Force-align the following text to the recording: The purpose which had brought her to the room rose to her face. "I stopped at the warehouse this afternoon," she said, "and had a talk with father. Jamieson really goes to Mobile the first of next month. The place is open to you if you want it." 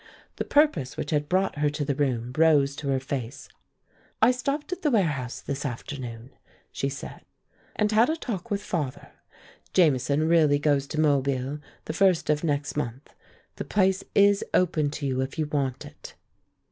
The 0.37 0.45
purpose 0.45 0.97
which 0.97 1.11
had 1.11 1.29
brought 1.29 1.57
her 1.59 1.69
to 1.69 1.85
the 1.85 1.93
room 1.93 2.33
rose 2.35 2.75
to 2.77 2.87
her 2.87 2.99
face. 2.99 3.47
"I 4.19 4.31
stopped 4.31 4.73
at 4.73 4.81
the 4.81 4.89
warehouse 4.89 5.39
this 5.41 5.63
afternoon," 5.63 6.31
she 6.71 6.89
said, 6.89 7.21
"and 7.75 7.91
had 7.91 8.09
a 8.09 8.15
talk 8.15 8.49
with 8.49 8.63
father. 8.63 9.11
Jamieson 9.73 10.27
really 10.27 10.57
goes 10.57 10.87
to 10.87 10.99
Mobile 10.99 11.59
the 11.85 11.93
first 11.93 12.31
of 12.31 12.43
next 12.43 12.75
month. 12.75 13.13
The 13.57 13.63
place 13.63 14.03
is 14.15 14.43
open 14.55 14.89
to 14.89 15.05
you 15.05 15.21
if 15.21 15.37
you 15.37 15.45
want 15.45 15.85
it." 15.85 16.15